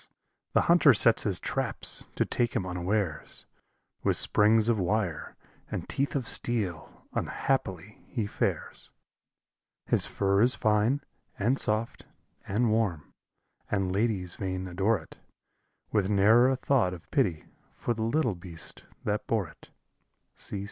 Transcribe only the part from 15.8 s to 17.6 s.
With ne'er a thought of pity